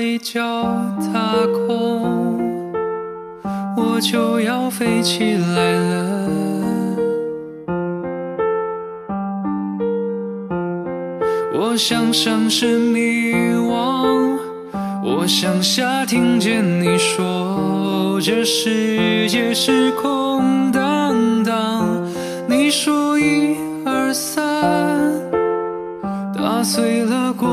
[0.00, 0.40] 一脚
[1.12, 1.34] 踏
[1.66, 2.38] 空，
[3.76, 6.18] 我就要飞起来了。
[11.60, 14.38] 我向上是迷惘，
[15.04, 21.86] 我向下听见你说这世界是空荡荡。
[22.48, 24.42] 你说一二三，
[26.34, 27.48] 打碎了过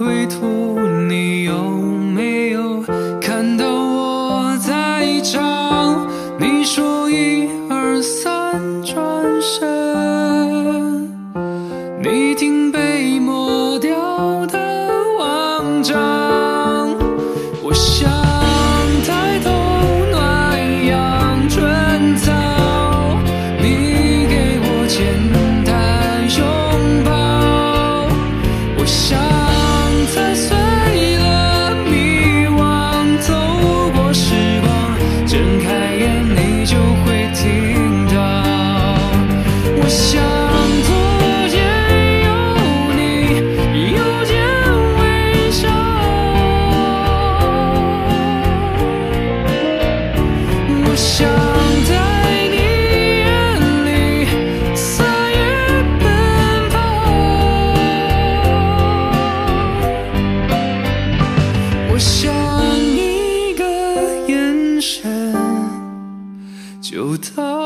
[0.00, 2.82] 归途，你有没有
[3.20, 6.06] 看到我在找？
[6.38, 8.96] 你说一二三，转
[9.42, 11.06] 身，
[12.02, 14.58] 你听被抹掉的
[15.18, 16.19] 网章。
[62.00, 62.34] 想
[62.96, 63.64] 一个
[64.26, 65.34] 眼神
[66.80, 67.59] 就到。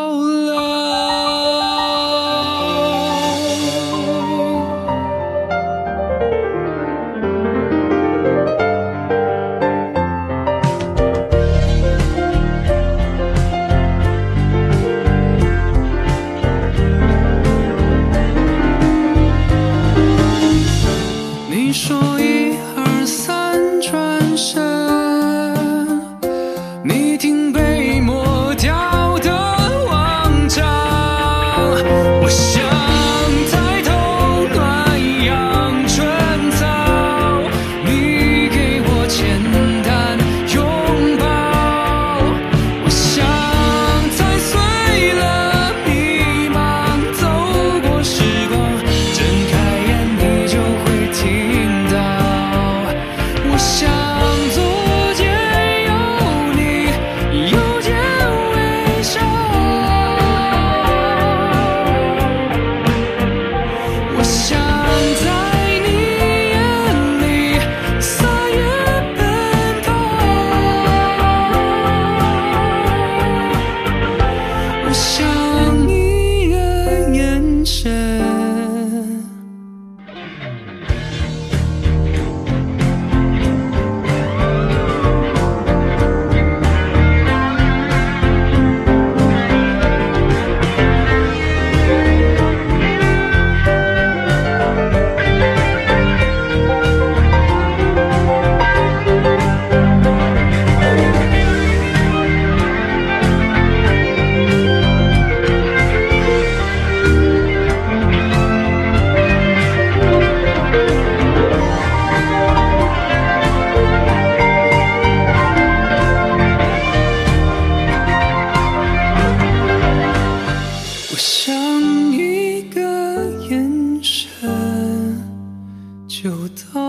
[126.25, 126.31] 就
[126.73, 126.84] 到